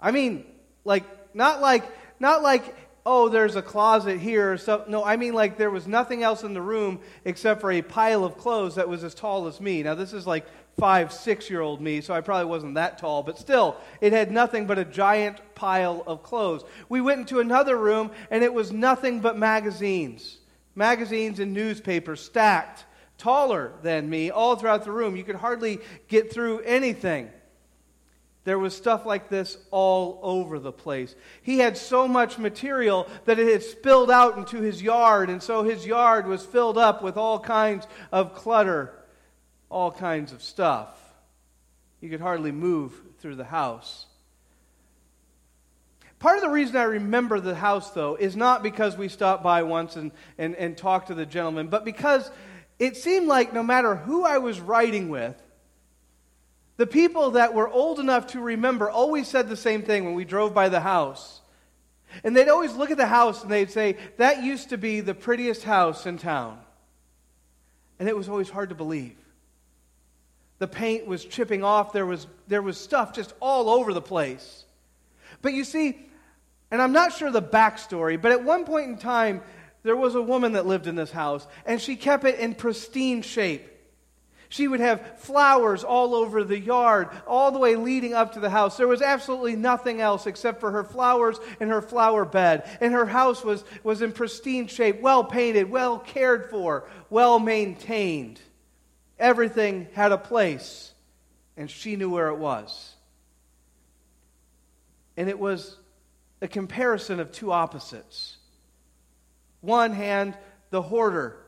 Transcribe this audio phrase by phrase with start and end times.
[0.00, 0.44] I mean,
[0.84, 1.04] like,
[1.34, 1.84] not like,
[2.18, 4.84] not like, oh, there's a closet here or so.
[4.88, 8.24] No, I mean, like, there was nothing else in the room except for a pile
[8.24, 9.82] of clothes that was as tall as me.
[9.82, 10.46] Now, this is like
[10.78, 14.30] five, six year old me, so I probably wasn't that tall, but still, it had
[14.30, 16.64] nothing but a giant pile of clothes.
[16.88, 20.38] We went into another room, and it was nothing but magazines.
[20.74, 22.84] Magazines and newspapers stacked
[23.18, 25.16] taller than me all throughout the room.
[25.16, 27.30] You could hardly get through anything.
[28.44, 31.14] There was stuff like this all over the place.
[31.42, 35.62] He had so much material that it had spilled out into his yard, and so
[35.62, 38.94] his yard was filled up with all kinds of clutter,
[39.68, 40.88] all kinds of stuff.
[42.00, 44.06] You could hardly move through the house.
[46.18, 49.62] Part of the reason I remember the house, though, is not because we stopped by
[49.62, 52.30] once and, and, and talked to the gentleman, but because
[52.78, 55.40] it seemed like no matter who I was writing with,
[56.80, 60.24] the people that were old enough to remember always said the same thing when we
[60.24, 61.42] drove by the house.
[62.24, 65.12] And they'd always look at the house and they'd say, That used to be the
[65.12, 66.58] prettiest house in town.
[67.98, 69.14] And it was always hard to believe.
[70.58, 74.64] The paint was chipping off, there was, there was stuff just all over the place.
[75.42, 75.98] But you see,
[76.70, 79.42] and I'm not sure the backstory, but at one point in time,
[79.82, 83.20] there was a woman that lived in this house, and she kept it in pristine
[83.20, 83.66] shape.
[84.50, 88.50] She would have flowers all over the yard, all the way leading up to the
[88.50, 88.76] house.
[88.76, 92.68] There was absolutely nothing else except for her flowers and her flower bed.
[92.80, 98.40] And her house was, was in pristine shape, well painted, well cared for, well maintained.
[99.20, 100.92] Everything had a place,
[101.56, 102.94] and she knew where it was.
[105.16, 105.76] And it was
[106.42, 108.36] a comparison of two opposites.
[109.60, 110.36] One hand,
[110.70, 111.39] the hoarder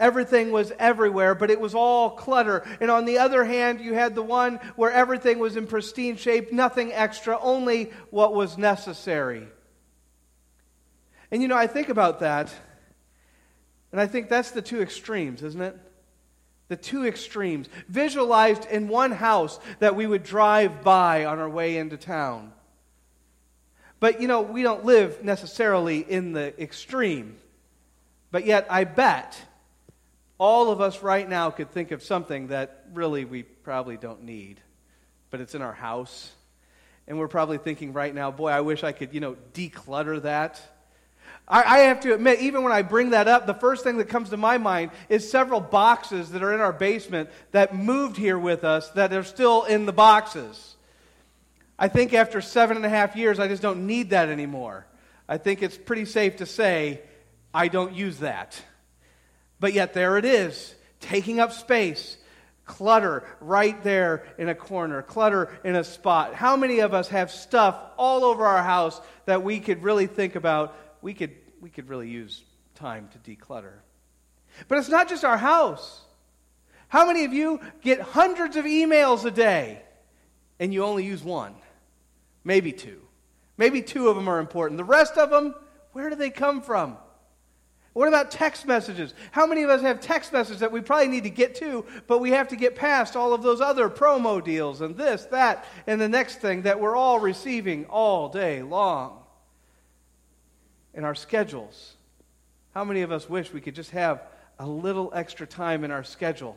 [0.00, 2.66] Everything was everywhere, but it was all clutter.
[2.80, 6.52] And on the other hand, you had the one where everything was in pristine shape,
[6.52, 9.46] nothing extra, only what was necessary.
[11.30, 12.50] And you know, I think about that,
[13.92, 15.76] and I think that's the two extremes, isn't it?
[16.68, 21.76] The two extremes, visualized in one house that we would drive by on our way
[21.76, 22.52] into town.
[23.98, 27.36] But you know, we don't live necessarily in the extreme.
[28.30, 29.38] But yet, I bet
[30.40, 34.58] all of us right now could think of something that really we probably don't need,
[35.28, 36.32] but it's in our house.
[37.06, 40.58] And we're probably thinking right now, boy, I wish I could, you know, declutter that.
[41.46, 44.30] I, have to admit, even when I bring that up, the first thing that comes
[44.30, 48.62] to my mind is several boxes that are in our basement that moved here with
[48.62, 50.76] us that are still in the boxes.
[51.76, 54.86] I think after seven and a half years, I just don't need that anymore.
[55.28, 57.02] I think it's pretty safe to say
[57.52, 58.62] I don't use that.
[59.60, 62.16] But yet there it is, taking up space.
[62.64, 66.34] Clutter right there in a corner, clutter in a spot.
[66.34, 70.36] How many of us have stuff all over our house that we could really think
[70.36, 70.76] about?
[71.02, 72.42] We could, we could really use
[72.76, 73.72] time to declutter.
[74.68, 76.02] But it's not just our house.
[76.88, 79.82] How many of you get hundreds of emails a day
[80.58, 81.54] and you only use one?
[82.44, 83.00] Maybe two.
[83.56, 84.78] Maybe two of them are important.
[84.78, 85.54] The rest of them,
[85.92, 86.96] where do they come from?
[87.92, 89.14] What about text messages?
[89.32, 92.18] How many of us have text messages that we probably need to get to, but
[92.18, 96.00] we have to get past all of those other promo deals and this, that, and
[96.00, 99.18] the next thing that we're all receiving all day long?
[100.94, 101.96] In our schedules.
[102.74, 104.22] How many of us wish we could just have
[104.58, 106.56] a little extra time in our schedule?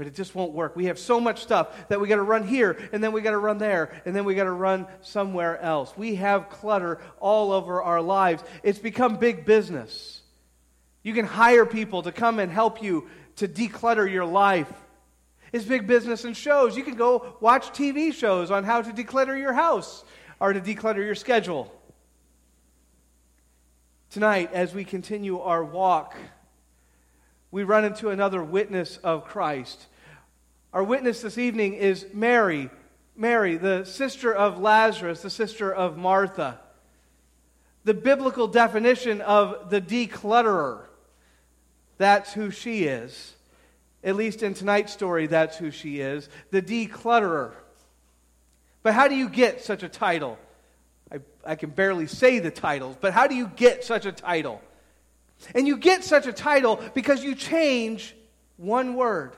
[0.00, 0.76] But it just won't work.
[0.76, 3.32] We have so much stuff that we got to run here, and then we got
[3.32, 5.92] to run there, and then we got to run somewhere else.
[5.94, 8.42] We have clutter all over our lives.
[8.62, 10.22] It's become big business.
[11.02, 14.72] You can hire people to come and help you to declutter your life.
[15.52, 16.78] It's big business and shows.
[16.78, 20.02] You can go watch TV shows on how to declutter your house
[20.40, 21.70] or to declutter your schedule.
[24.08, 26.16] Tonight, as we continue our walk,
[27.50, 29.86] we run into another witness of Christ.
[30.72, 32.70] Our witness this evening is Mary,
[33.16, 36.60] Mary, the sister of Lazarus, the sister of Martha.
[37.82, 40.82] The biblical definition of the declutterer.
[41.98, 43.34] That's who she is.
[44.04, 47.52] At least in tonight's story, that's who she is the declutterer.
[48.84, 50.38] But how do you get such a title?
[51.12, 54.62] I, I can barely say the titles, but how do you get such a title?
[55.52, 58.14] And you get such a title because you change
[58.56, 59.32] one word.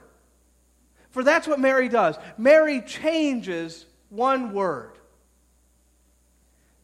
[1.13, 2.17] For that's what Mary does.
[2.37, 4.93] Mary changes one word.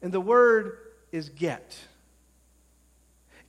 [0.01, 0.79] And the word
[1.11, 1.77] is get.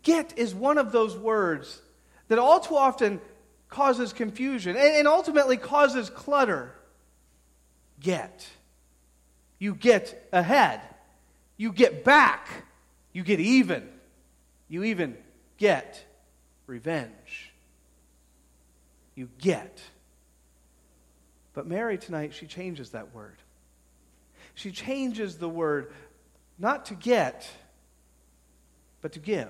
[0.02, 1.82] Get is one of those words
[2.30, 3.22] that all too often
[3.70, 6.74] causes confusion and, ultimately causes clutter.
[8.00, 8.48] Get.
[9.60, 10.82] You get ahead.
[11.58, 12.48] You get back.
[13.12, 13.88] You get even.
[14.70, 15.18] You even
[15.58, 16.04] get
[16.66, 17.52] revenge.
[19.16, 19.82] You get.
[21.60, 23.36] But Mary tonight, she changes that word.
[24.54, 25.92] She changes the word
[26.58, 27.50] not to get,
[29.02, 29.50] but to give.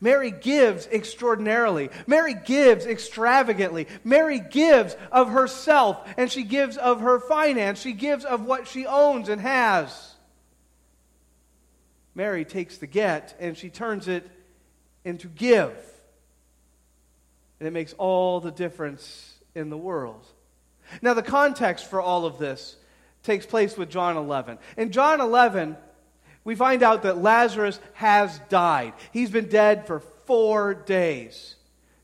[0.00, 1.90] Mary gives extraordinarily.
[2.06, 3.88] Mary gives extravagantly.
[4.04, 7.78] Mary gives of herself and she gives of her finance.
[7.82, 10.14] She gives of what she owns and has.
[12.14, 14.26] Mary takes the get and she turns it
[15.04, 15.76] into give.
[17.58, 20.24] And it makes all the difference in the world.
[21.02, 22.76] Now, the context for all of this
[23.22, 24.58] takes place with John 11.
[24.76, 25.76] In John 11,
[26.44, 28.94] we find out that Lazarus has died.
[29.12, 31.56] He's been dead for four days.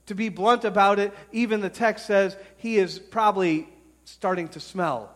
[0.06, 3.68] To be blunt about it, even the text says he is probably
[4.04, 5.14] starting to smell.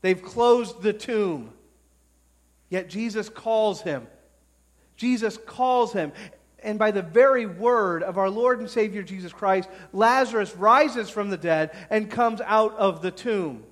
[0.00, 1.52] They've closed the tomb.
[2.70, 4.06] Yet Jesus calls him.
[4.96, 6.12] Jesus calls him.
[6.62, 11.30] And by the very word of our Lord and Savior Jesus Christ, Lazarus rises from
[11.30, 13.64] the dead and comes out of the tomb.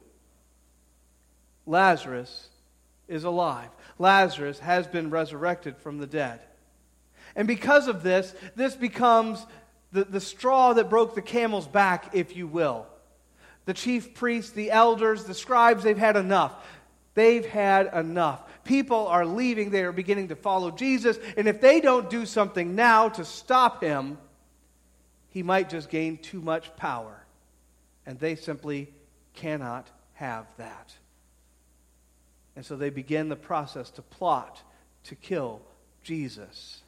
[1.67, 2.49] Lazarus
[3.09, 3.69] is alive.
[3.99, 6.41] Lazarus has been resurrected from the dead.
[7.37, 9.45] And because of this, this becomes
[9.93, 12.87] the, the straw that broke the camel's back, if you will.
[13.65, 16.55] The chief priests, the elders, the scribes, they've had enough.
[17.19, 18.45] They've had enough.
[18.63, 19.71] People are leaving.
[19.71, 21.19] They are beginning to follow Jesus.
[21.37, 24.19] And if they don't do something now to stop him,
[25.31, 27.25] he might just gain too much power.
[28.07, 28.93] And they simply
[29.35, 30.95] cannot have that.
[32.55, 34.63] And so they begin the process to plot
[35.07, 35.61] to kill
[36.05, 36.83] Jesus.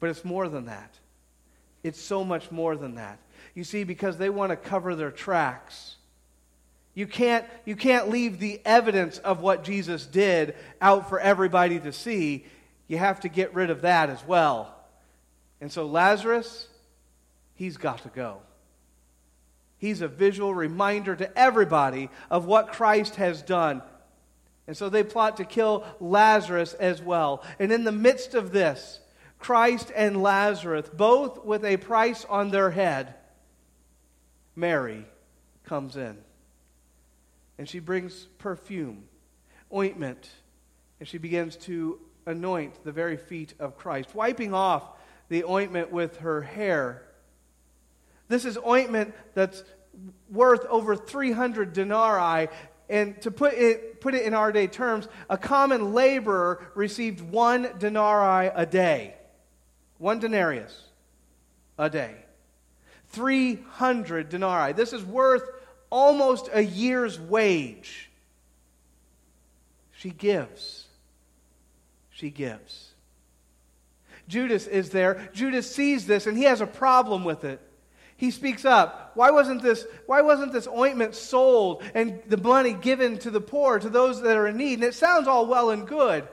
[0.00, 0.92] But it's more than that.
[1.84, 3.20] It's so much more than that.
[3.54, 5.95] You see, because they want to cover their tracks.
[6.96, 11.92] You can't, you can't leave the evidence of what Jesus did out for everybody to
[11.92, 12.44] see.
[12.88, 14.74] You have to get rid of that as well.
[15.60, 16.66] And so Lazarus,
[17.54, 18.38] he's got to go.
[19.78, 23.82] He's a visual reminder to everybody of what Christ has done
[24.66, 27.44] and so they plot to kill Lazarus as well.
[27.58, 29.00] And in the midst of this,
[29.38, 33.14] Christ and Lazarus, both with a price on their head,
[34.56, 35.06] Mary
[35.64, 36.18] comes in.
[37.58, 39.04] And she brings perfume,
[39.72, 40.30] ointment,
[41.00, 44.82] and she begins to anoint the very feet of Christ, wiping off
[45.28, 47.02] the ointment with her hair.
[48.28, 49.62] This is ointment that's
[50.30, 52.48] worth over 300 denarii
[52.88, 57.68] and to put it, put it in our day terms, a common laborer received one
[57.78, 59.14] denarii a day.
[59.98, 60.84] One denarius
[61.78, 62.14] a day.
[63.08, 64.72] 300 denarii.
[64.72, 65.42] This is worth
[65.96, 68.10] almost a year's wage.
[69.92, 70.86] She gives.
[72.10, 72.92] She gives.
[74.28, 75.30] Judas is there.
[75.32, 77.60] Judas sees this and he has a problem with it
[78.16, 79.12] he speaks up.
[79.14, 83.78] Why wasn't this, why wasn't this ointment sold and the money given to the poor,
[83.78, 84.74] to those that are in need?
[84.74, 86.26] And it sounds all well and good.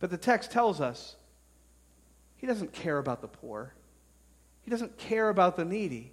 [0.00, 1.14] But the text tells us
[2.36, 3.72] he doesn't care about the poor.
[4.62, 6.12] He doesn't care about the needy.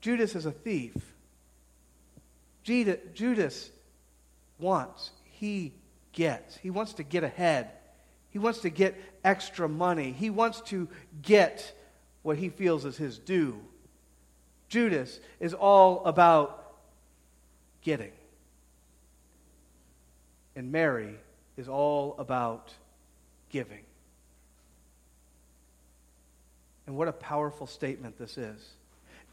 [0.00, 0.94] Judas is a thief.
[2.62, 3.70] Judas
[4.58, 5.72] wants, he
[6.12, 6.56] gets.
[6.56, 7.70] He wants to get ahead.
[8.30, 8.94] He wants to get
[9.24, 10.12] extra money.
[10.12, 10.88] He wants to
[11.22, 11.72] get
[12.22, 13.60] what he feels is his due.
[14.68, 16.74] Judas is all about
[17.82, 18.12] getting.
[20.56, 21.14] And Mary
[21.56, 22.74] is all about
[23.50, 23.84] giving.
[26.86, 28.60] And what a powerful statement this is.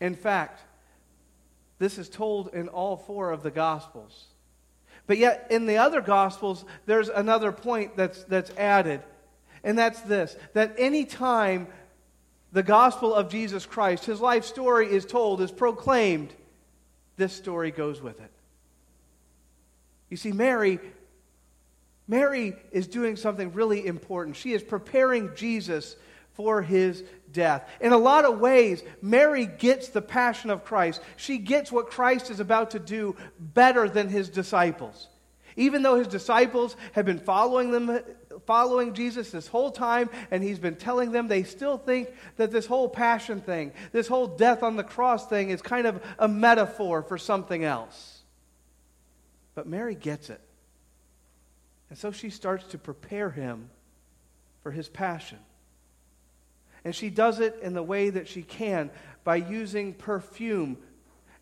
[0.04, 0.60] In fact,
[1.80, 4.26] this is told in all four of the Gospels.
[5.08, 9.02] But yet, in the other Gospels, there's another point that's, that's added.
[9.64, 11.68] And that's this that any time
[12.52, 16.34] the gospel of Jesus Christ, his life story is told, is proclaimed,
[17.16, 18.32] this story goes with it.
[20.10, 20.82] You see, Mary,
[22.10, 24.36] Mary is doing something really important.
[24.36, 25.96] She is preparing Jesus
[26.34, 27.68] for his death.
[27.82, 31.02] In a lot of ways, Mary gets the passion of Christ.
[31.16, 35.08] She gets what Christ is about to do better than his disciples.
[35.56, 38.02] Even though his disciples have been following them
[38.46, 42.66] following Jesus this whole time and he's been telling them, they still think that this
[42.66, 47.04] whole passion thing, this whole death on the cross thing is kind of a metaphor
[47.04, 48.22] for something else.
[49.56, 50.42] But Mary gets it.
[51.90, 53.70] And so she starts to prepare him
[54.64, 55.38] for his passion.
[56.86, 58.90] And she does it in the way that she can
[59.24, 60.78] by using perfume,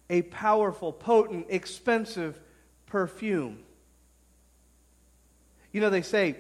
[0.10, 2.40] a powerful, potent, expensive
[2.86, 3.60] perfume.
[5.72, 6.36] You know, they say,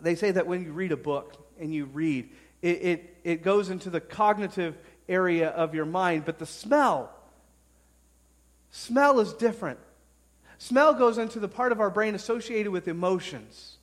[0.00, 2.30] they say that when you read a book and you read,
[2.62, 4.76] it, it, it goes into the cognitive
[5.08, 7.12] area of your mind, but the smell,
[8.70, 9.78] smell is different.
[10.58, 13.76] Smell goes into the part of our brain associated with emotions.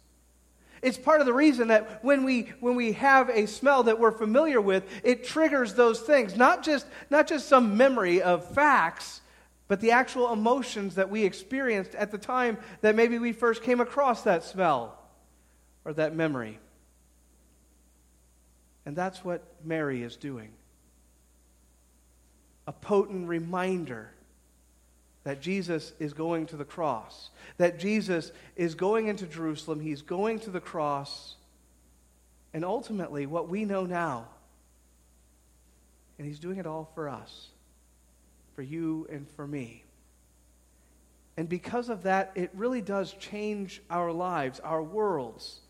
[0.84, 4.12] It's part of the reason that when we, when we have a smell that we're
[4.12, 6.36] familiar with, it triggers those things.
[6.36, 9.22] Not just, not just some memory of facts,
[9.70, 13.80] but the actual emotions that we experienced at the time that maybe we first came
[13.80, 15.00] across that smell
[15.86, 16.60] or that memory.
[18.86, 20.50] And that's what Mary is doing.
[22.68, 24.13] A potent reminder
[25.24, 30.40] that Jesus is going to the cross, that Jesus is going into Jerusalem, he's going
[30.42, 31.36] to the cross,
[32.54, 34.28] and ultimately what we know now.
[36.18, 37.50] And he's doing it all for us,
[38.56, 39.84] for you and for me.
[41.36, 45.62] And because of that, it really does change our lives, our worlds.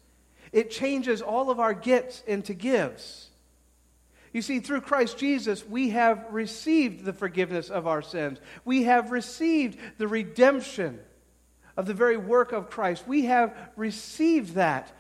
[0.52, 3.30] It changes all of our gets into gives.
[4.34, 8.40] You see, through Christ Jesus, we have received the forgiveness of our sins.
[8.66, 11.00] We have received the redemption
[11.78, 13.08] of the very work of Christ.
[13.08, 14.92] We have received that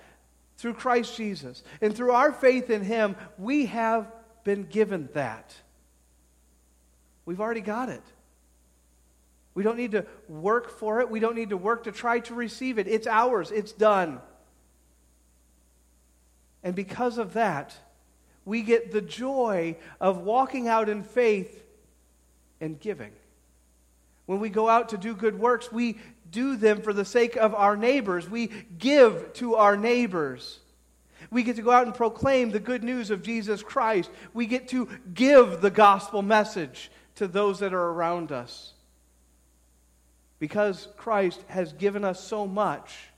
[0.57, 1.63] through Christ Jesus.
[1.81, 4.11] And through our faith in Him, we have
[4.43, 5.55] been given that.
[7.25, 8.03] We've already got it.
[9.55, 11.09] We don't need to work for it.
[11.09, 12.87] We don't need to work to try to receive it.
[12.87, 14.19] It's ours, it's done.
[16.63, 17.75] And because of that,
[18.45, 21.63] we get the joy of walking out in faith
[22.59, 23.11] and giving.
[24.25, 25.97] When we go out to do good works, we
[26.29, 28.29] do them for the sake of our neighbors.
[28.29, 28.47] We
[28.77, 30.59] give to our neighbors.
[31.29, 34.09] We get to go out and proclaim the good news of Jesus Christ.
[34.33, 38.73] We get to give the gospel message to those that are around us.
[40.39, 43.09] Because Christ has given us so much,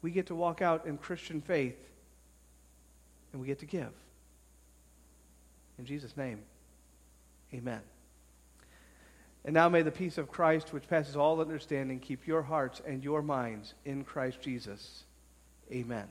[0.00, 1.76] we get to walk out in Christian faith
[3.32, 3.92] and we get to give.
[5.78, 6.40] In Jesus' name,
[7.54, 7.80] amen.
[9.44, 13.02] And now may the peace of Christ, which passes all understanding, keep your hearts and
[13.02, 15.04] your minds in Christ Jesus.
[15.72, 16.06] Amen.